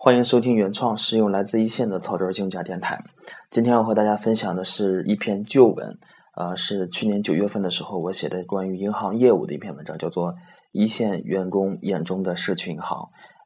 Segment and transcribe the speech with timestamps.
[0.00, 3.02] 欢迎收听原创实用来自一线的草根竞价电台。
[3.50, 5.98] 今天要和大家分享的是一篇旧文，
[6.36, 10.34] 呃，是去年九月份的时候我写的关于银行业务的一篇文章，叫做
[10.70, 12.96] 《一线员工眼中的社区银行》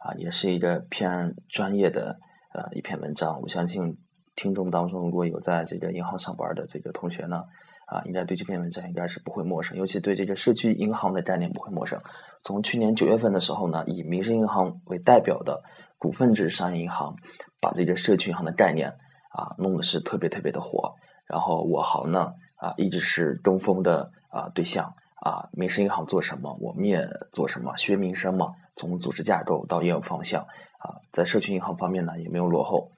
[0.06, 2.18] 啊，也是一个偏专业的
[2.52, 3.40] 呃一篇文章。
[3.40, 3.96] 我相信
[4.36, 7.44] 听众当中如果有在这个银行上班的这个同学呢，
[7.86, 11.98] 啊，应该对这篇文章应该是不会陌生，尤其对这个社区银行的概念不会陌生。
[12.42, 15.62] 从去年九月份的时候呢，以民生银行为代表的。
[16.02, 17.14] 股份制商业银行
[17.60, 18.90] 把这个社区银行的概念
[19.30, 20.96] 啊弄的是特别特别的火，
[21.28, 24.94] 然后我行呢啊一直是跟风的啊对象
[25.24, 30.42] 啊，民生银行做什么我们也做什么，学民生嘛，从组织架构到业务方向
[30.80, 32.90] 啊，在社区银行方面呢也没有落后。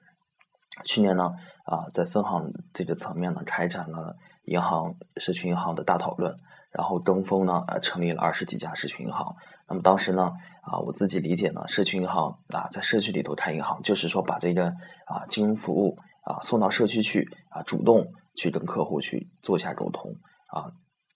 [0.83, 1.29] 去年呢
[1.65, 6.35] 啊在分行这个层面呢开展了银行社区银行的大讨论，
[6.71, 9.35] 然后跟风呢啊成立了二十几家社区银行。
[9.67, 14.67] 那么当时呢，啊，我自己理解呢，社区银行啊，在社区里头开银行，就是说把这个
[15.05, 20.11] 啊金融服务啊送到社区去啊，主动去跟客户去做一下沟通
[20.47, 20.71] 啊，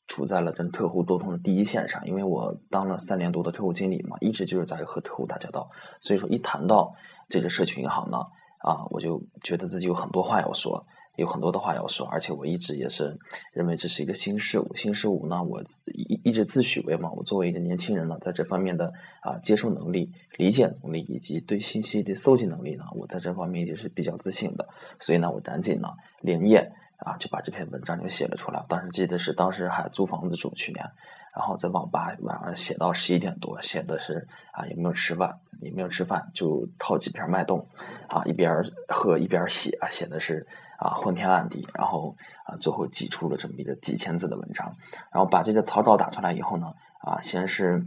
[0.07, 2.05] 处在了跟客户沟通的第一线上。
[2.07, 5.69] 因为我当了三年多的客户经理嘛，一直就是在和客户打交道，
[6.01, 6.95] 所以说一谈到
[7.29, 8.17] 这个社区银行呢，
[8.59, 10.85] 啊，我就觉得自己有很多话要说。
[11.19, 13.17] 有很多的话要说，而且我一直也是
[13.51, 14.73] 认为这是一个新事物。
[14.75, 24.67] 新事物呢，我一一直自诩为嘛，我作为一个年轻人呢，在这方面的啊接受能力、理解能力以及对信息的搜集能力呢，我在这方面也是比较自信的。
[24.99, 25.89] 所以呢，我赶紧呢
[26.21, 28.63] 连夜啊就把这篇文章就写了出来。
[28.69, 30.85] 当时记得是当时还租房子住，去年，
[31.35, 37.67] 然后在网吧晚上写到十一点多，写的是啊也没有吃饭，也没有吃饭，就泡几瓶脉动
[38.07, 40.47] 啊一边喝一边写，啊写的是。
[40.79, 44.73] 啊，昏天暗地，然后啊，最后挤出了这么一个几千字的文章，
[45.11, 47.85] 然后把这个草稿打出来以后呢，啊，先是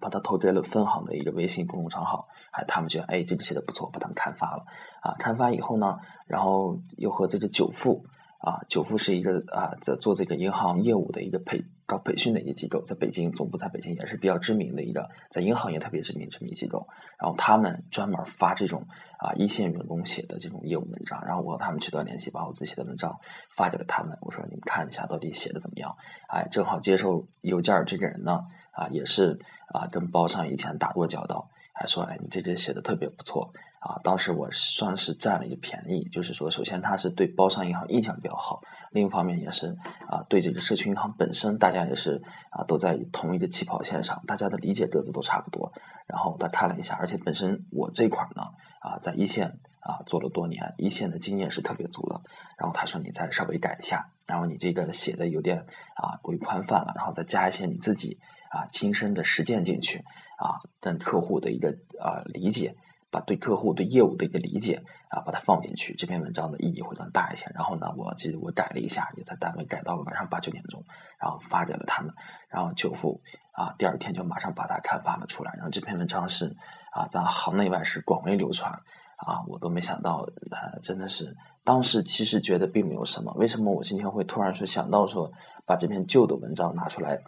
[0.00, 4.64] 把它投给了分行的一个微信公众账号，哎，他们觉得哎，这个写的不错，把他们刊发了，
[5.00, 8.04] 啊，刊发以后呢，然后又和这个久富。
[8.44, 16.88] 啊，久富是一个啊，在做这个银行业务的一个培搞培训的一个机构，在北京总部在北京也是比较知名的一个，在银行业特别知名这么一机构。
[17.18, 18.86] 然后他们专门发这种
[19.18, 23.20] 啊一线员工写的这种业务文章，然后我和他们取得联系，把我自己写的文章
[23.54, 24.16] 发给了他们。
[24.22, 25.94] 我说你们看一下到底写的怎么样？
[26.28, 29.38] 哎，正好接受邮件这个人呢，啊也是
[29.68, 33.52] 啊跟包商以前打过交道，还说哎你这个写的特别不错。
[33.82, 39.76] 啊，当时我算是占了一个便宜，就是说，首先他是对包商银行印象比较好，另一方面也是
[40.06, 45.72] 啊，对这个社区银行本身，大家也是啊，都在同一个起跑线上，大家的理解各自都差不多。
[46.06, 48.42] 然后他看了一下，而且本身我这块呢
[48.80, 52.20] 啊，在一线啊做了多年，一线的经验是特别足的。
[52.58, 55.64] 然后他说你再稍微改一下，然后你这个写的有点
[55.94, 58.18] 啊过于宽泛了，然后再加一些你自己
[58.50, 60.04] 啊亲身的实践进去
[60.36, 62.76] 啊，跟客户的一个啊理解。
[63.12, 67.44] 把对客户对业务的一个理解啊，把它放进去，这篇文章的意义会更大一些。
[67.54, 70.82] 然后呢，我记得我改了一下，也在单位改到了晚上八九点钟，
[71.20, 72.14] 然后发给了他们。
[72.48, 73.20] 然后久富
[73.52, 75.52] 啊，第二天就马上把它刊发了出来。
[75.56, 76.56] 然后这篇文章是
[76.90, 83.32] 啊，在行内外是广为流传啊，我都没想到，呃，真的是当时其实觉得并没有什么。
[83.34, 85.30] 为什么我今天会突然说想到说
[85.66, 87.20] 把这篇旧的文章拿出来？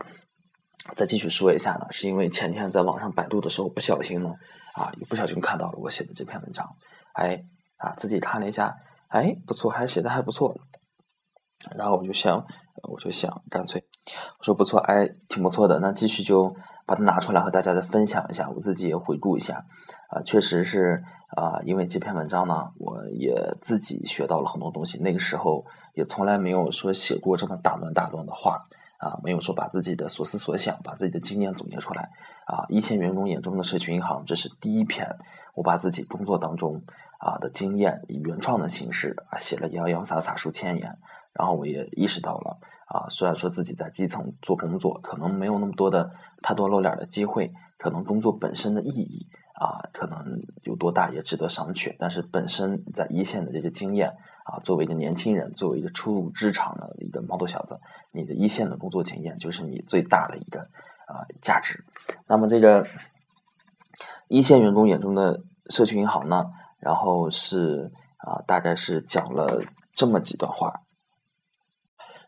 [0.94, 4.34] 再继续说一下呢，是因为前天在网上百度的时候不小心呢，
[4.74, 6.76] 啊，又不小心看到了我写的这篇文章，
[7.14, 7.42] 哎，
[7.78, 8.76] 啊，自己看了一下，
[9.08, 10.54] 哎，不错，还写的还不错，
[11.74, 12.46] 然后我就想，
[12.82, 13.82] 我就想，干脆
[14.38, 16.54] 我说不错，哎，挺不错的，那继续就
[16.86, 19.64] 把它拿出来和大家再分享一下，我自己也回顾一下，
[20.10, 21.02] 啊，确实是
[21.34, 25.64] 啊，因为这篇文章呢，我也自己学到了很多东西，那个时候
[25.94, 28.62] 也从来没有说写过这么大段大段的话。
[28.98, 32.10] 啊，没有说把自己的所思所想、把自己的经验总结出来。
[32.46, 35.08] 啊，一线员工眼中的社区银行，这是第一篇，
[35.54, 36.82] 我把自己工作当中
[37.18, 40.98] 啊的经验以原创的形式啊写了洋洋洒洒数千言。
[41.32, 46.12] 然后我也意识到了，啊，虽然说自己在基层做工作，可能没有那么多的
[46.42, 51.96] 太多露脸的机会，可能工作本身的意义啊，可能有多大也值得商榷。
[51.98, 54.16] 但是本身在一线的这个经验。
[54.44, 57.80] 啊，作为一个年轻人，作为一个初入职场的一个毛头小子，
[58.12, 60.60] 你的一线的工作经验就是你最大的一个
[61.06, 61.82] 啊价值。
[62.26, 62.86] 那么这个
[64.28, 66.44] 一线员工眼中的社区银行呢，
[66.78, 69.46] 然后是啊，大概是讲了
[69.94, 70.82] 这么几段话。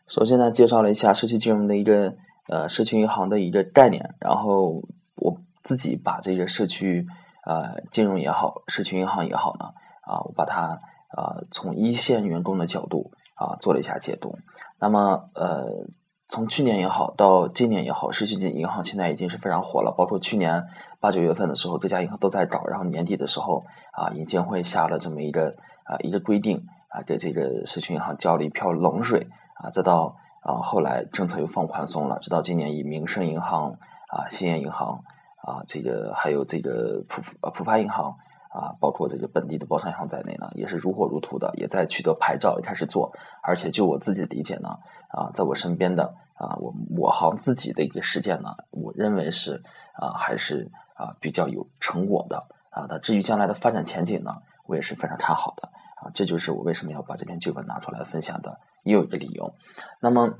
[0.07, 2.15] 首先呢，介绍了一下社区金融的一个
[2.47, 4.81] 呃社区银行的一个概念，然后
[5.17, 7.05] 我自己把这个社区
[7.45, 9.65] 呃金融也好，社区银行也好呢，
[10.01, 10.81] 啊，我把它。
[11.09, 14.37] 啊，从一线员工的角度啊，做了一下解读。
[14.79, 15.87] 那么，呃，
[16.27, 19.93] 从去年也好，到今年也好，社区银行现在已经是非常火了。
[19.97, 20.63] 包括去年
[20.99, 25.55] 八九月份的时候，各家银行都在找，然后年底的时候啊，银监会下了这么一个
[25.85, 29.69] 啊一个规定啊，给这个社区银行浇了一瓢冷水啊。
[29.69, 33.77] 再到啊后来政策又放宽松了，直到今年以民生银行
[34.09, 35.03] 啊、兴业银行
[35.43, 38.17] 啊，这个还有这个浦呃浦发银行。
[38.57, 43.13] 啊，包括这个本地的包商行在内呢，也是如火如荼的，也在取得牌照，也开始做。
[43.43, 44.69] 而且就我自己的理解呢，
[45.09, 49.61] 啊，在我身边的啊，我我行自己的一个实践呢，我认为是
[49.93, 52.87] 啊，还是啊比较有成果的啊。
[52.89, 55.69] 那至于将来的发展前景呢，我也是非常看好的
[56.01, 56.09] 啊。
[56.15, 59.53] 这就是我为什么要把这篇旧文拿出来分享的又一个理由。
[60.01, 60.33] 那么，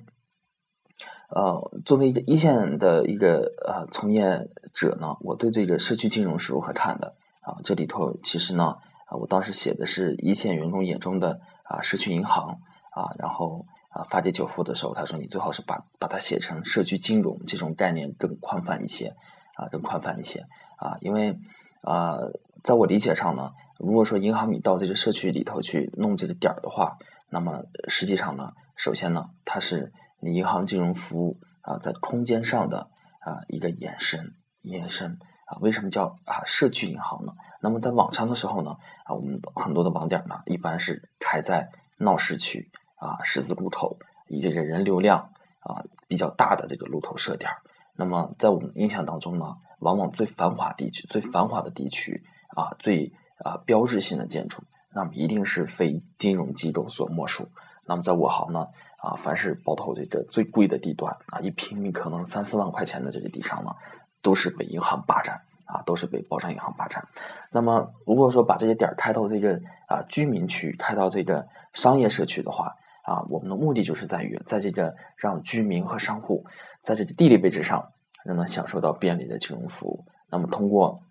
[1.29, 7.13] 呃，作为一个一线的一个呃从业者呢，我对这个社区金融是如何看的？
[7.47, 12.59] 啊，这里头其实呢，啊，我当时写的是一线员工眼中的啊社区银行
[12.91, 19.15] 啊，然后啊发给久付的时候，他说你最好是把把它写成社区金融这种概念更宽泛一些
[19.55, 20.45] 啊，更宽泛一些
[20.75, 21.39] 啊，因为
[21.83, 22.17] 啊，
[22.65, 26.97] 在我理解上呢，如果说银行你到这个社区里头去弄这个点儿的话，
[27.29, 32.89] 那么实际上呢，首先呢，它是你银行金融服务啊在空间上的
[33.21, 34.33] 啊一个延伸
[34.63, 35.17] 延伸。
[35.47, 37.31] 啊，为什么叫啊社区银行呢？
[37.61, 43.97] 那么在网上的时候呢，啊，我们很多的网点呢，一般是开在闹市区啊十字路口，
[44.27, 47.49] 以这人流量啊比较大的这个路头设点。
[47.95, 54.61] 那么在我们印象当中呢，往往最繁华地区、最繁华的地区啊，最啊标志性的建筑，
[54.93, 57.47] 那么一定是非金融机构所莫属。
[57.85, 58.67] 那么在我行呢，
[58.99, 63.73] 啊，凡是包头这个最贵的地段啊，一平米可能三四万块钱的这个地上呢。
[64.21, 67.05] 都是被银行霸占啊，都是被包商银行霸占。
[67.51, 76.45] 那么，如果说把这些点开到这个啊居民区，开到这个商业社区的话啊，我们的目的就是在于，在这个让居民和商户
[76.81, 77.91] 在这个地理位置上
[78.23, 80.05] 仍能享受到便利的金融服务。
[80.29, 81.01] 那么，通过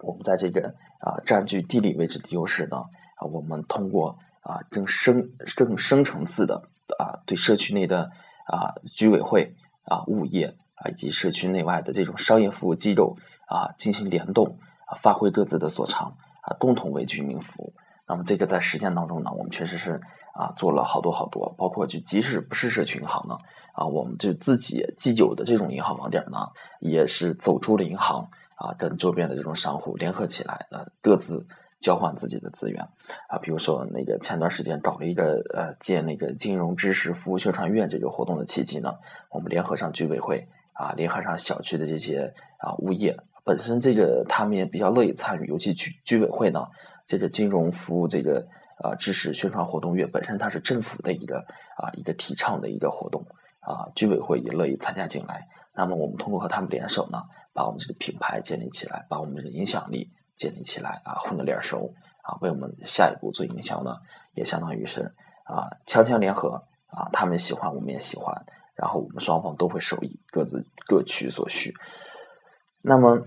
[0.00, 2.76] 我们在这个啊占据地理位置的优势呢，
[3.16, 6.62] 啊，我们通过啊更深更深层次的
[6.98, 8.10] 啊对社区内的
[8.46, 9.54] 啊居委会
[9.84, 10.56] 啊物业。
[10.80, 13.16] 啊，以及社区内外的这种商业服务机构
[13.46, 17.72] 啊，进行联动啊，发挥各自的所长啊，共同为居民服务。
[18.06, 20.00] 那么这个在实践当中呢，我们确实是
[20.32, 23.36] 啊做了好多好多，包括就即使不是社区银行呢
[23.72, 26.38] 啊，我们就自己既有的这种银行网点呢，
[26.80, 31.46] 也是走出了银行啊，跟周边的这种商户联合起来，呃，各自。
[31.80, 32.82] 交换自己的资源
[33.28, 38.96] 啊，比如说那个前段时间搞了一个呃建那个金融知识服务宣传院这个活动的契机呢，
[39.30, 40.48] 我们联合上居委会
[40.78, 46.68] 啊，联合上小区的这些啊物业，本身这个他们也比较乐意参与，尤其居居委会呢，
[47.06, 48.46] 这个金融服务这个
[48.82, 51.40] 啊知识宣传活动月本身它是政府的一个
[51.76, 53.26] 啊一个提倡的一个活动
[53.60, 60.12] 啊，居委会也乐意参加进来，那么我们通过和他们联手呢，把我们这个品牌建立起来，把我们这个影响力。
[60.38, 61.92] 建立起来啊，混个脸熟
[62.22, 63.96] 啊，为我们下一步做营销呢，
[64.34, 68.46] 也相当于是啊，强强联合啊，他们喜欢，我们也喜欢，
[68.78, 71.74] 然后我们双方都会受益，各自各取所需。
[72.80, 73.20] 那么，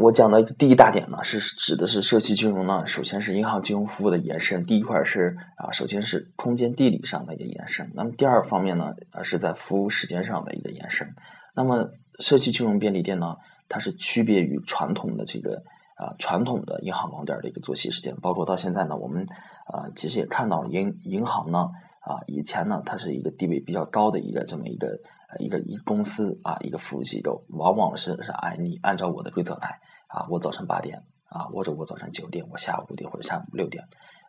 [0.00, 4.66] 我讲的第一大点呢，是指的是社区金融呢，首先是银行金融服务的延伸。
[4.66, 7.90] 第一块是啊，首先是空间地理上的一个延伸。
[7.94, 11.08] 那么第二方面呢，呃，是在服务时间上的一个延伸。
[11.54, 11.88] 那么
[12.20, 13.36] 社区金融便利店呢，
[13.68, 15.62] 它是区别于传统的这个。
[15.96, 19.24] 啊，传统的银行网点的一个作息时间，包括到现在呢，我们
[19.66, 21.68] 啊，其实也看到银银行呢，
[22.04, 25.00] 啊，以前呢，它是一个地位比较高的一个这么一个
[25.38, 33.82] 一个一公司啊，一个服务机构，往往是是按你按照我的规则来啊，我早晨八点啊，或者我早晨九点，我下午五点或者下午六点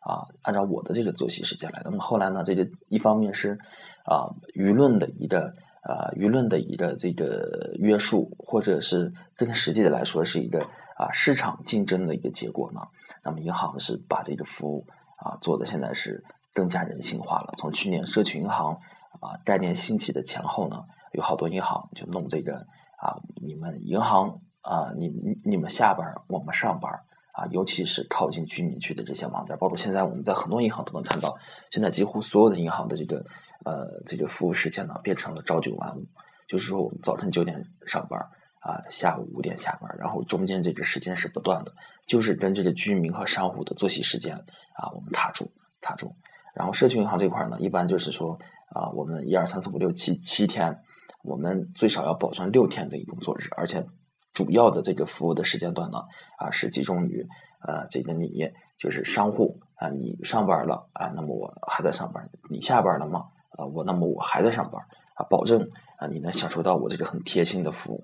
[0.03, 1.82] 啊，按照我的这个作息时间来。
[1.84, 3.58] 那么后来呢，这个一方面是
[4.05, 5.53] 啊，舆论的一个
[5.84, 10.65] 啊，舆论的一个这个约束，或者是更实际的来说，是一个。
[10.98, 12.79] 啊，市场竞争的一个结果呢，
[13.22, 16.24] 那么银行是把这个服务啊做的现在是
[16.56, 17.54] 更加人性化了。
[17.58, 18.74] 从去年社区银行
[19.22, 20.82] 啊概念兴起的前后呢，
[21.12, 22.66] 有好多银行就弄这个
[22.98, 26.92] 啊，你们银行啊，你你你们下班我们上班
[27.34, 31.38] 啊，尤其是靠近居民区的这些网站，包括现在我们在很多银行都能看到，
[31.70, 33.18] 现在几乎所有的银行的这个
[33.66, 36.08] 呃这个服务时间呢变成了朝九晚五，
[36.48, 38.20] 就是说我们早晨九点上班。
[38.66, 41.72] 啊，下午五点下班，然后中间这个时间是不断的，
[42.08, 44.36] 就是跟这个居民和商户的作息时间
[44.74, 46.16] 啊，我们踏住踏住。
[46.56, 48.40] 然后社区银行这块呢，一般就是说
[48.74, 50.80] 啊，我们一二三四五六七七天，
[51.24, 53.86] 我们最少要保证六天的一个工作日，而且
[54.34, 56.00] 主要的这个服务的时间段呢，
[56.38, 57.28] 啊是集中于
[57.62, 63.26] 呃这个你就是商户啊，你上班了啊，那么我还在上班，你下班了吗？
[63.52, 64.82] 啊，我那么我还在上班
[65.16, 68.04] 啊，保证啊你能享受到我这个很贴心的服务。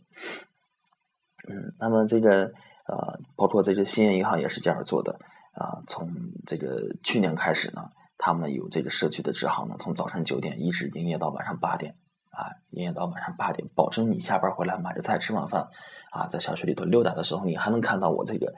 [1.50, 2.52] 嗯，那么这个
[2.88, 5.20] 呃，包括这个兴业银行也是这样做的
[5.54, 5.82] 啊。
[5.88, 6.10] 从
[6.46, 7.90] 这个去年开始呢，
[8.22, 11.96] 他们有这个社区的支行呢，从早晨九点一直营业到晚上八点
[12.30, 15.68] 啊，营业到晚上八点，保证你下班回来买着菜吃晚饭
[16.12, 18.54] 啊，在小区里头溜达的时候，你还能看到我这个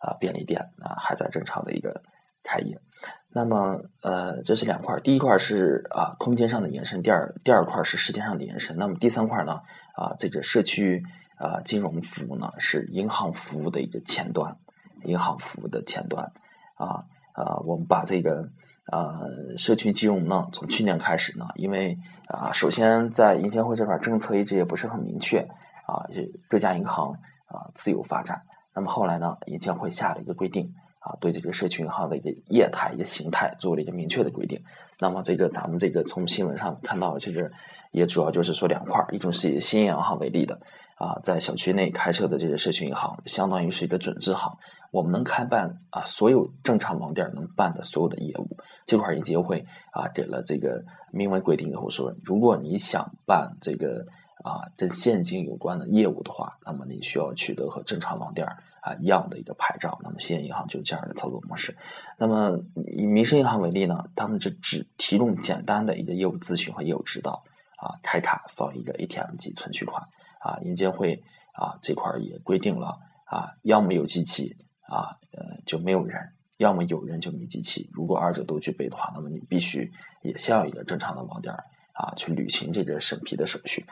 [0.00, 2.02] 啊便利店啊还在正常的一个
[2.42, 2.80] 开业。
[3.30, 8.76] 那么呃，这是两块，第一块是啊空间上的延伸，第二第二块是时间上的延伸。
[8.76, 9.60] 那么第三块呢
[9.94, 11.02] 啊这个社区。
[11.36, 14.56] 啊，金融服务呢是银行服务的一个前端，
[15.02, 16.32] 银行服务的前端，
[16.76, 17.04] 啊
[17.34, 18.48] 啊，我们把这个
[18.92, 21.96] 呃社区金融呢，从去年开始呢，因为
[22.28, 25.38] 啊，首先在银监会这块政策一直也不是很明确，
[25.86, 26.04] 啊，
[26.48, 27.12] 各家银行
[27.46, 28.42] 啊自由发展，
[28.74, 34.62] 那么后来呢，银监会下了一个规定，啊，对这个社区银行的一个业态、一个形态做了一个明确的规定，
[34.98, 37.50] 那么这个咱们这个从新闻上看到，其实
[37.90, 40.60] 也主要就是说两块，一种是以新银行为例的。
[40.96, 44.56] 啊，在小区内开设的这些社区银行，相当于是一个准支行，
[44.92, 48.56] 我们能开办啊所有正常网点能办的所有的业务。
[48.86, 54.06] 这块银监会啊给了这个明文规定以后说，如果你想办这个
[54.44, 58.46] 啊跟现金有关的业务的话，那么你需要取得和正常网点
[58.80, 59.98] 啊一样的一个牌照。
[60.02, 61.76] 那么兴业银行就是这样的操作模式。
[62.18, 67.42] 那么以民生银行为例呢，他们就只提供简单的一个业务咨询和业务指导
[67.78, 70.06] 啊，开卡放一个 ATM 机存取款。
[70.44, 71.22] 啊，银监会
[71.54, 76.20] 啊这块也规定了啊，要么有机器啊，呃就没有人；
[76.58, 77.88] 要么有人就没机器。
[77.94, 79.90] 如果二者都具备的话，那么你必须
[80.22, 81.54] 也需要一个正常的网点
[81.94, 83.86] 啊去履行这个审批的手续。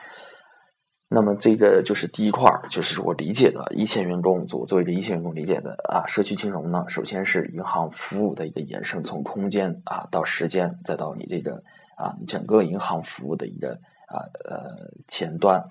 [1.09, 11.63] 那么这个就是第一块，就是我理解的一线员工，作作为一个一线员工理解的啊，社区金融呢，首先是银行服务的一个延伸，从空间啊到时间，再到你这个
[11.97, 15.63] 啊整个银行服务的一个啊呃前端。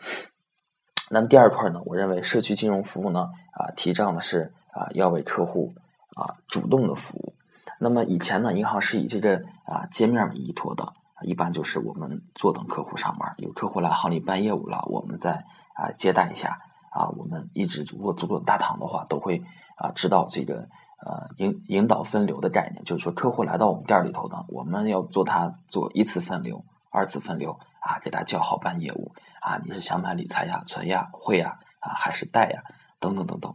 [1.15, 5.75] 那么第二块呢，我认为社区金融服务呢，啊，提倡的是啊，要为客户
[6.15, 7.35] 啊主动的服务。
[7.79, 16.59] 那么以前呢，银行是以这个啊界面为依托的，一般就是我们坐等客户上门，有客户来行里办业务了，我们再啊接待一下
[16.91, 17.11] 啊。
[17.19, 19.43] 我们一直如果做大堂的话，都会
[19.77, 20.69] 啊知道这个
[21.05, 29.13] 呃引引导分流的概念，就是说客户来到我们店里头呢，我们要做他做一次分流、二次分流啊，给他叫好办业务。
[29.43, 32.63] 啊，你是想买理财呀、存呀、汇呀啊，还是贷呀？
[33.01, 33.53] 等等等等，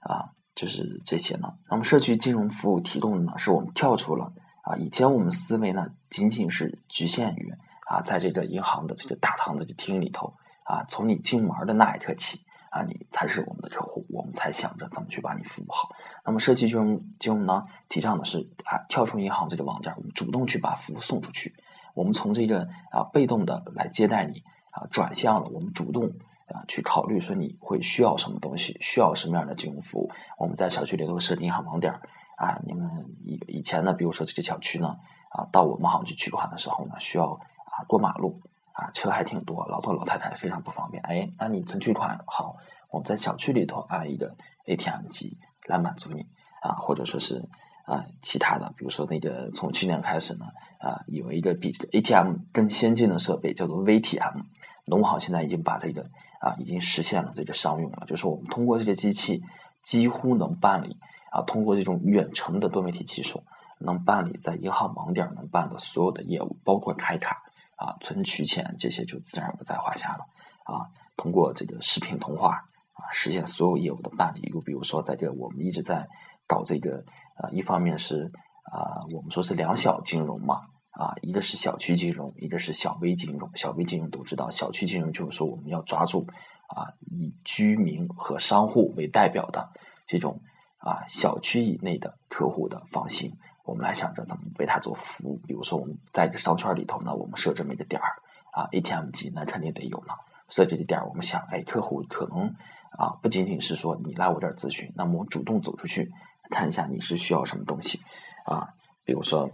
[0.00, 1.52] 啊，就是这些呢。
[1.68, 4.32] 那么社区金融服务提供的呢，是我们跳出了
[4.62, 7.52] 啊，以前我们思维呢，仅仅是局限于
[7.86, 10.32] 啊，在这个银行的这个大堂的这厅里头
[10.64, 15.90] 啊，从你进门的那一刻起啊，你才是我们的客户，我们才想着怎么去把你服务好。
[16.24, 21.54] 那么社区金融金融呢，提倡的是啊，跳出银行这个网点，我们主动去把服务送出去，
[21.92, 24.42] 我们从这个啊被动的来接待你。
[24.70, 26.04] 啊，转向了，我们主动
[26.46, 30.10] 啊去考虑说你会需要什么东西，需要什么样的金融服务。
[30.38, 31.92] 我们在小区里头设银行网点
[32.36, 34.96] 啊，你们以以前呢，比如说这个小区呢，
[35.30, 38.40] 啊，到我们行去取款的时候呢，需要啊过马路
[38.72, 41.02] 啊，车还挺多，老头老太太非常不方便。
[41.02, 42.56] 哎，那你存取款好，
[42.90, 46.26] 我们在小区里头安一个 ATM 机来满足你
[46.62, 47.48] 啊，或者说是
[47.88, 50.44] 啊其他的，比如说那个从去年开始呢，
[50.78, 54.42] 啊有一个比这个 ATM 更先进的设备叫做 VTM。
[54.90, 56.08] 农行现在已经把这个
[56.40, 59.42] 啊，已经实现了这个商用了，就是我们通过这个机器，
[59.82, 60.96] 几乎能办理
[61.30, 63.42] 啊，通过这种远程的多媒体技术，
[63.78, 67.42] 能办理在银行网点能办的所有的业务，包括开卡
[67.76, 70.24] 啊、存取钱这些就自然不在话下了
[70.64, 70.88] 啊。
[71.18, 72.64] 通过这个视频通话
[72.94, 74.40] 啊，实现所有业务的办理。
[74.54, 76.08] 又比如说，在这我们一直在
[76.46, 77.04] 搞这个
[77.38, 78.30] 啊，一方面是
[78.72, 80.66] 啊，我们说是两小金融嘛。
[80.90, 83.48] 啊，一个是小区金融，一个是小微金融。
[83.54, 86.26] 小微金融都知道，小区金融就是说我们要抓住
[86.66, 89.70] 啊，以居民和商户为代表的
[90.08, 90.40] 这种
[90.78, 93.32] 啊小区以内的客户的放心，
[93.64, 95.40] 我们来想着怎么为他做服务。
[95.46, 98.16] 比如说我们在一个商圈里头呢，我们设这么一个点儿
[98.50, 100.16] 啊，ATM 机那肯定得有嘛。
[100.48, 102.56] 设这个点儿，我们想，哎，客户可能
[102.98, 106.10] 啊不仅仅是说你来我这儿咨询，那么我主动走出去
[106.50, 108.00] 看一下你是需要什么东西
[108.44, 108.68] 啊，
[109.04, 109.50] 比如说。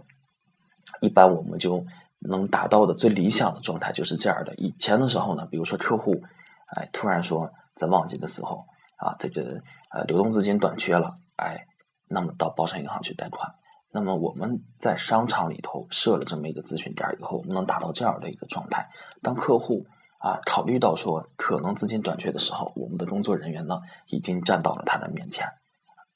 [1.01, 1.83] 一般我们就
[2.19, 4.53] 能达到的最理想的状态就是这样的。
[4.55, 6.21] 以前的时候呢，比如说客户，
[6.67, 8.65] 哎，突然说在旺季的时候
[8.97, 11.65] 啊，这个呃流动资金短缺了，哎，
[12.07, 13.55] 那么到包商银行去贷款。
[13.91, 18.87] 那么我们在商场里头设了这么一个咨询点以后，我们能达到这样的一个状态。
[19.21, 19.85] 当客户
[20.19, 25.47] 啊考虑到说可能资金短缺的时候，我们的工作人员呢已经站到了他的面前，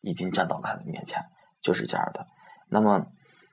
[0.02, 1.24] 已经站到了他的面前，
[1.62, 2.28] 就是这样的。
[2.68, 3.08] 那么。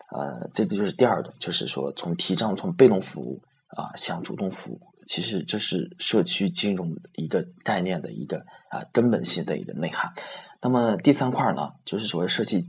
[0.09, 10.12] 呃，这个就是第二个，就是说从提倡从被动服务啊向主动服务其实这是社区金融一个概念的一个啊根本性的一个内涵。
[10.62, 12.61] 那么第三块呢，就是所谓社区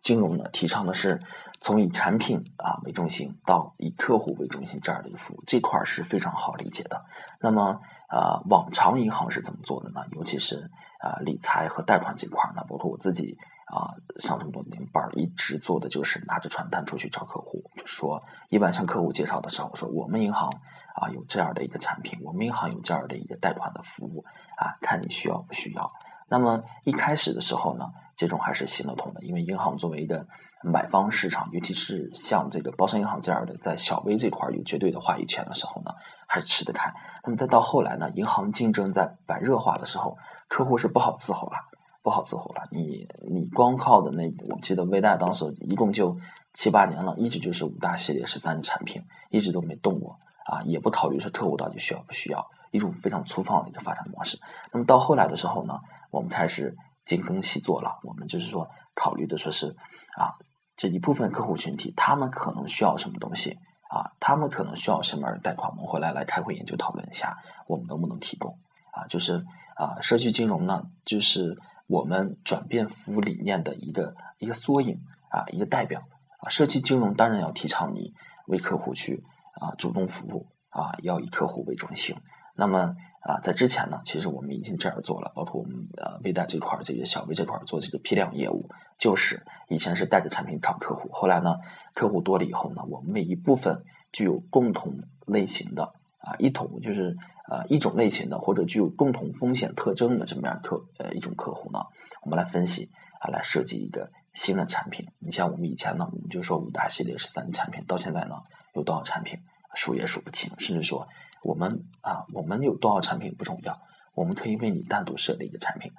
[0.00, 1.20] 金融呢，提倡的是
[1.60, 7.04] 从以产品啊为中心到以客户为中心这样的一个服务，这块是非常好理解的。
[7.38, 10.00] 那么啊，往常银行是怎么做的呢？
[10.12, 13.38] 尤其是啊理财和贷款这块呢，包括我自己。
[13.68, 20.48] 啊，上这么多年班一直做的就是拿着传单出去找客户，就是说，一般向客户介绍的时候，我说我们银行
[20.94, 24.24] 啊有这样的一个产品，我们银行有这样的一个贷款的服务
[24.56, 25.92] 啊，看你需要不需要。
[26.30, 30.26] 那么一开始的时候呢，这种还是行得通的，因为银行作为一个
[30.62, 35.92] 买方市场，尤其是像这个包商银行这样的在小微这块有绝对的话语权的时候呢，
[36.26, 36.90] 还吃得开。
[37.22, 40.16] 那么再到后来呢，银行竞争在白热化的时候，
[40.48, 41.56] 客户是不好伺候了。
[42.00, 46.16] 不好伺候了，你你光靠的那，我记得微贷当时一共就
[46.54, 54.38] 七八年了，一直就是五大系列十三产品，一直都没动过啊，也不考虑说客户到底需要不需要，一种非常粗放的一个发展模式。
[54.72, 56.74] 那么到后来的时候呢，我们开始
[57.04, 59.76] 精耕细作了，我们就是说考虑的说是
[60.16, 60.32] 啊，
[60.76, 63.58] 这一部分客户群体他们可能需要什么东西
[63.90, 67.36] 啊，他们可能需要什么样的贷款，我们回来来开会研究讨论一下，
[67.66, 68.56] 我们能不能提供
[68.92, 69.06] 啊？
[69.08, 69.44] 就是
[69.78, 71.56] 啊，社区金融呢，就是。
[71.90, 76.02] 我们转变服务理念的一个一个缩影啊，一个代表
[76.38, 78.12] 啊，社区金融当然要提倡你
[78.46, 82.14] 为客户去啊主动服务啊，要以客户为中心。
[82.54, 88.68] 那么啊，在之前呢，其实我们已经这样做了，包括我们呃微贷这块儿，这个小微这块儿做这个批量业务，
[88.98, 91.56] 就是以前是带着产品找客户，后来呢，
[91.94, 93.82] 客户多了以后呢，我们每一部分
[94.12, 94.92] 具有共同
[95.26, 97.16] 类型的啊一统就是。
[97.50, 101.80] 呃，一种类型的或者具有共同风险特征的这么样客呃一种客户呢，
[102.22, 102.90] 我们来分析
[103.20, 105.06] 啊，来设计一个新的产品。
[105.18, 108.36] 你像我们以前呢，我们就说五大系列十三产品，到现在呢
[108.74, 109.38] 有多少产品
[109.74, 111.08] 数也数不清，甚至说
[111.42, 113.80] 我们啊，我们有多少产品不重要，
[114.14, 115.92] 我们可以为你单独设立一个产品。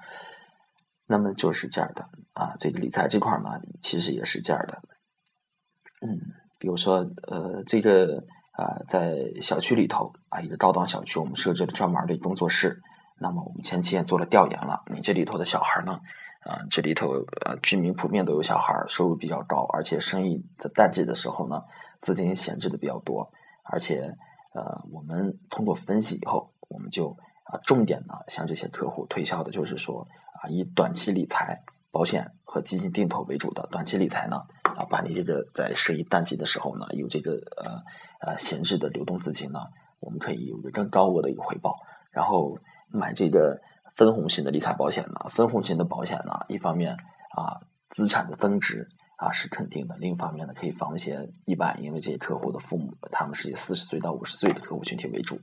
[1.07, 3.49] 那么就是这样的啊，这个理财这块呢，
[3.81, 4.83] 其实也是这样的。
[6.05, 6.19] 嗯，
[6.59, 6.97] 比如说
[7.27, 8.23] 呃这个。
[8.59, 12.81] 啊，在小区里头啊，一个高档小区，我们设置了专门的工作室。
[13.17, 16.01] 那么我们前期也做了调研了，你这里头的小孩呢，
[16.43, 17.13] 啊，这里头
[17.45, 21.63] 呃居民普遍都有小孩，收入比较高，而且生意在淡季的时候呢，
[22.01, 23.31] 资金闲置的比较多。
[23.63, 24.13] 而且
[24.53, 30.05] 呃，我们通过分析以后，我们就啊，重点呢向这些客户推销的就是说
[30.43, 34.43] 啊，以短期理财、保险和基金定投为主的短期理财呢，
[34.75, 37.81] 啊，把你这个在生意淡季的时候呢，有这个呃。
[38.19, 39.59] 呃，闲置的流动资金呢，
[39.99, 41.77] 我们可以有一个更高额的一个回报。
[42.11, 42.57] 然后
[42.89, 43.61] 买这个
[43.95, 46.97] 分红型的理财保险呢，分红型的保险呢，一方面
[47.35, 55.39] 啊，资产的增值啊是肯定的；另一方面呢，可以防一些意外，因为这些客户的父母他们是以四十岁到五十岁的客户群体为主，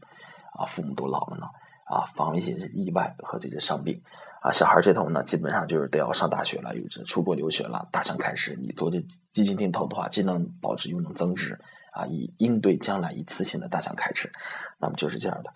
[0.53, 1.47] 啊，父母都老了呢，
[1.87, 4.03] 啊，防一些意外和这个伤病。
[4.43, 9.01] 啊，小孩这头呢，基本上就是都要上大学了，有着出国留学了，大想开始，你做这
[9.33, 11.59] 基金定投的话，既能保值又能增值。
[11.97, 14.31] 啊，以应对将来一次性的大项开支，
[14.79, 15.51] 那么就是这样的。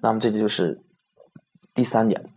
[0.00, 0.80] 那么这个就是
[1.74, 2.30] 第三点。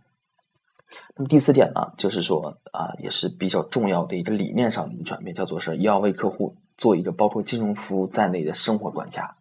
[1.16, 9.36] 那么第四点呢，就是说啊，也是比较重要的一个理念上的一个转变，叫做是要为客户做一个包括金融服务在内的生活管家。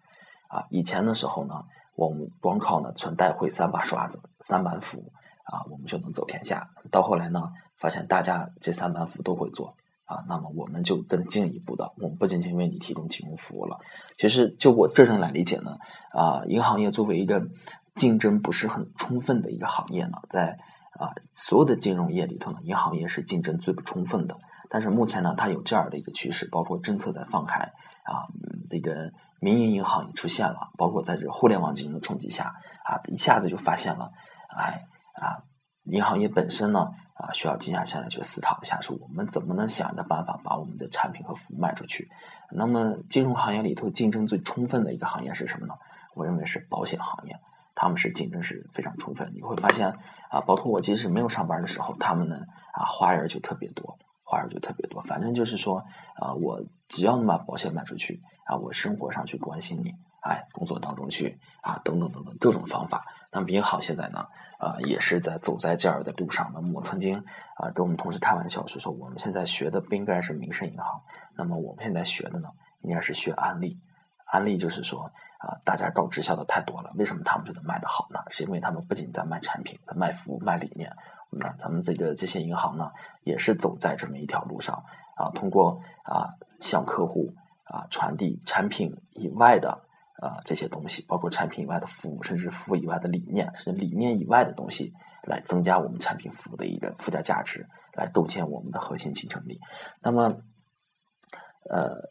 [0.48, 5.12] 啊，以前的时候呢，我们光靠呢存贷汇三把刷子、三板斧
[5.44, 6.70] 啊，我们就能走天下。
[6.90, 9.76] 到后来呢，发现大家这三板斧都会做。
[10.06, 13.80] 啊，那么我们就更进一步的，我们不仅仅为你提供金融服务了。
[14.20, 15.78] 其实就我个人来理解呢，
[16.12, 17.48] 啊，银行业作为一个
[17.96, 20.60] 竞争不是很充分的一个行业呢，在
[21.00, 24.38] 啊所有的金融业里头呢，银行业是竞争最不充分的。
[24.70, 27.62] 但是目前呢，它有这样的一个趋势，包括政策在放开
[28.04, 28.30] 啊，
[28.70, 34.12] 这个民营银行也出现了，包括在这个互联网金融的冲击下啊，一下子就发现了，
[34.56, 35.42] 哎啊，
[35.86, 36.90] 银行业本身呢。
[37.16, 42.12] 啊，需要静下心来去思考一下，说我们怎么能想着办法把我们的产品和服务卖出去。
[42.52, 45.76] 那么，金融行业里头竞争最充分的一个行业是什么呢？
[46.14, 47.40] 我认为是保险行业，
[47.74, 49.32] 他们是竞争是非常充分。
[49.34, 49.98] 你会发现
[50.30, 52.42] 啊，包括我即使没有上班的时候，他们呢
[52.74, 55.02] 啊花样就特别多，花样就特别多。
[55.02, 63.06] 反正就是说啊，我只要能把保险卖出去啊，我生活上去关心你，哎，工作当中去啊，等等等等各种方法。
[63.32, 64.28] 那么银行现在呢？
[64.60, 66.52] 啊，也是在走在这样的路上。
[66.54, 67.18] 那么我曾经
[67.56, 71.02] 啊跟我们同事开玩笑说说，我们现在学的不应该是民生银行，
[71.36, 72.50] 那么我们现在学的呢，
[72.82, 73.82] 应该是学安利。
[74.26, 78.20] 安利就是说啊，大家搞直销的太多了，为什么他们就能卖得好呢？
[78.30, 80.92] 是因为他们不仅在卖产品，在卖服务、卖理念。
[81.30, 82.92] 那咱们这个这些银行呢，
[83.24, 84.84] 也是走在这么一条路上
[85.16, 87.34] 啊，通过啊向客户
[87.66, 89.85] 啊传递产品以外的
[90.22, 99.60] 啊这些东西，包括产品以外的服务，甚至服务以外的理念，甚至理念以外的东西，来增加我们产品服务的一个附加价值，来构建我们的核心竞争力。
[100.02, 100.38] 那么，
[101.70, 102.10] 呃，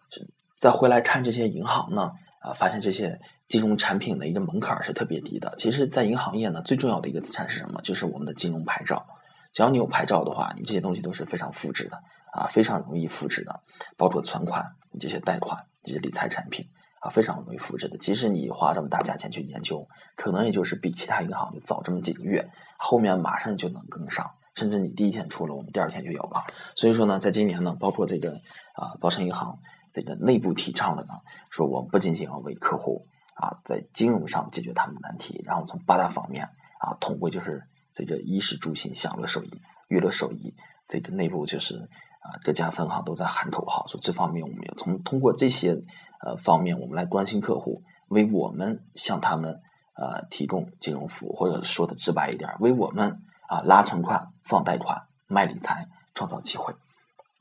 [0.57, 5.55] 再回来看这些银行呢，啊，发现这些金融产品的一个门槛是特别低的。
[5.59, 7.81] 其实，在银行业呢，最重要的一个资产是什么？
[7.83, 9.07] 就是我们的金融牌照。
[9.53, 13.63] 只要你有牌照的话，你这些东西都是非常复制的啊，非常容易复制的，
[13.97, 16.69] 包括存款、这些贷款、这些理财产品
[17.05, 17.99] 啊，非常容易复制的。
[17.99, 19.87] 即使你花这么大价钱去研究，
[20.17, 26.45] 可能也就是比其他银行就早这么几个月，后面马上就能跟上，甚至你第一天出了，我们第二天就有了。
[26.75, 28.41] 所以说呢，在今年呢，包括这个
[28.75, 29.59] 啊，包商银行
[29.93, 31.15] 这个内部提倡的呢，
[31.51, 37.63] 说我们不仅仅要为客户啊在金融上解决他们的难题，然后从八大方面啊统归就是。
[37.97, 40.57] 这个衣食住行享乐受益、娱乐受益，
[40.89, 45.81] 这个内部就是啊，各家分行都在喊口号，说这方面我们要从通过这些
[46.25, 49.61] 呃方面，我们来关心客户，为我们向他们
[49.95, 56.73] 呃提供金融服务，或者说的直白一点，为我们啊拉存款、放贷款、卖理财创造机会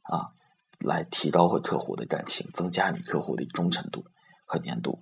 [0.03, 0.35] 啊，
[0.79, 4.03] 来提高和客户的感情，增加你客户的忠诚度
[4.45, 4.99] 和粘度。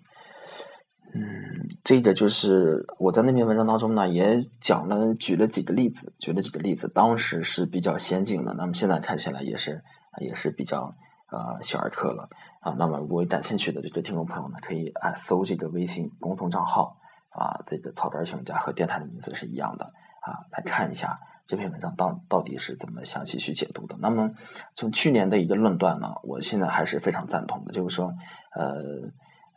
[1.13, 9.83] 嗯，这个就是我在那篇文章当中呢，也讲了，举了几个例子，举了几个例子，当时是比较先进的，那么现在看起来也是
[10.21, 10.95] 也是比较
[11.31, 12.75] 呃小儿科了啊。
[12.77, 16.97] 那么如果感兴趣的这个听众朋友呢，可以啊搜这个微信公众账号
[17.29, 19.85] 啊，这个草根儿家和电台的名字是一样的
[20.21, 23.95] 啊，来看一下这篇文章到到底是怎么详细去解读的。
[23.99, 24.29] 那么
[24.75, 28.13] 从去年的一个论断呢，我现在还是非常赞同的，就是说
[28.53, 28.75] 呃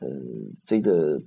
[0.01, 0.09] 呃
[0.65, 1.21] 这个。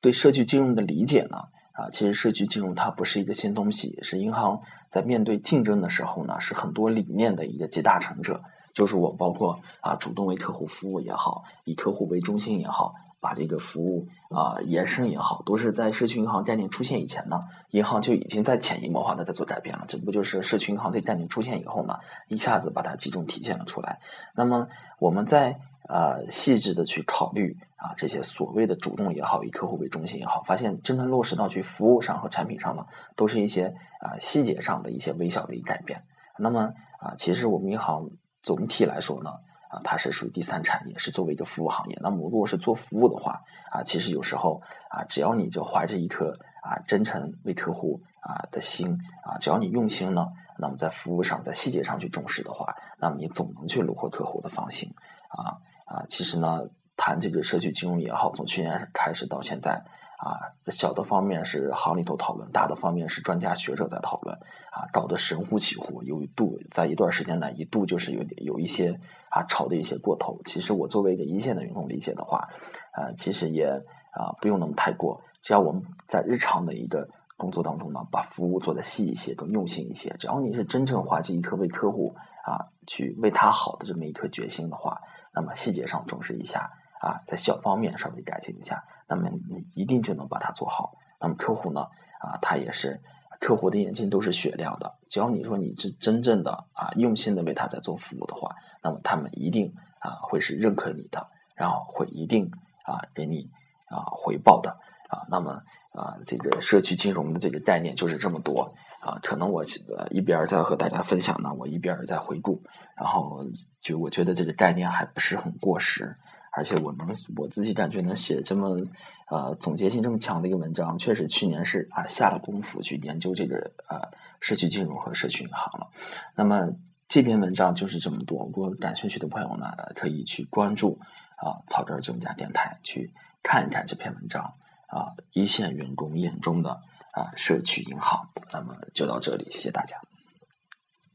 [0.00, 1.38] 对社区金融的理解呢？
[1.72, 8.42] 啊，其实社区金融它不是一个新东西，是银行在面对竞争的时候呢，是很多理念的一个集大成者。
[8.74, 19.84] 就是我包括啊，主动为客户服务也好，以客户为中心也好，把这个服务啊延伸也好，都是在社区银行概念出现以前呢，银行就已经在潜移默化的在做改变了。
[19.88, 24.00] 这不过就是社区银行这概念出现以后呢，一下子把它集中体现了出来。
[24.34, 25.60] 那么我们在。
[25.86, 36.04] 呃，细致的去考虑啊，这些所谓的主动也好，以客户为中心也好，发现真正落实到去服务上和产品上呢，都是一些啊细节上的一些微小的一改变。
[36.38, 38.08] 那么啊，其实我们银行
[38.44, 39.30] 总体来说呢，
[39.68, 41.98] 啊，它是属于第三产业，是作为一个服务行业。
[42.00, 50.28] 那么如果是做服务的话，啊，其实有时候啊，只要你就怀着一颗啊真诚为客户啊的心啊，只要你用心呢，
[50.58, 54.94] 那么在服务上，在细节上去重视的话，那么你总能去虏获客户的芳心
[55.28, 55.58] 啊。
[55.86, 56.60] 啊，其实呢，
[56.96, 59.84] 谈这个社区金融也好，从去年开始到现在，
[60.24, 64.34] 啊，在小的方面是行里头讨论，大的方面是专家学者在讨论，
[64.70, 70.40] 啊，搞得神乎其乎，有一度在一段时间呢一度就是有点有一些啊炒的一些过头。
[70.46, 72.48] 其实我作为一个一线的员工理解的话，
[72.92, 73.66] 啊，其实也
[74.12, 77.06] 啊不用那么太过，只要我们在日常的一个
[77.36, 85.02] 工作当中呢，把服务做得细一些，更用心一些，只要你是真正怀着一颗为客户啊去为他好的这么一颗决心的话。
[85.36, 86.70] 那么细节上重视一下
[87.04, 90.96] 啊，在小方面稍微改进一下，那么你一定就能把它做好。
[91.20, 91.82] 那么客户呢
[92.18, 92.98] 啊，他也是
[93.40, 102.50] 客户的眼睛都是雪亮的，只要你说你是真正的啊用心的为他在做服务的话，那么他们一定啊会是认可你的，然后会一定
[102.84, 103.50] 啊给你
[103.88, 104.70] 啊回报的
[105.10, 105.28] 啊。
[105.28, 105.62] 那么
[105.92, 108.74] 啊这个社区金融的这个概念就是这么多。
[109.04, 109.62] 啊，可能我
[109.98, 112.62] 呃一边在和大家分享呢，我一边在回顾，
[112.96, 113.44] 然后
[113.82, 116.16] 就我觉得这个概念还不是很过时，
[116.56, 118.80] 而且我能我自己感觉能写这么
[119.28, 124.00] 呃总结性这么强的一个文章，确实去年是啊下了功夫去研究这个呃
[124.40, 125.88] 社区金融和社区银行了。
[126.34, 126.70] 那么
[127.08, 130.98] 这篇文章就是这么多，如果感兴趣的朋友呢，可以去关注
[131.36, 133.12] 啊草根儿这家电台去
[133.42, 134.54] 看一看这篇文章
[134.86, 136.80] 啊一线员工眼中的。
[137.14, 139.96] 啊，社区银行，那么就到这里，谢谢大家。